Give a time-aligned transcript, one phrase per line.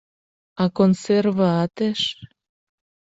[0.61, 2.01] А консерве атеш.